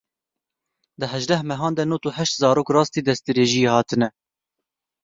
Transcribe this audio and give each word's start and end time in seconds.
Di 0.99 1.09
hejdeh 1.11 1.41
mehan 1.49 1.73
de 1.77 1.83
nod 1.89 2.03
û 2.09 2.09
heşt 2.17 2.35
zarok 2.41 2.67
rastî 2.75 3.01
destdirêjiyê 3.07 3.69
hatine. 3.75 4.09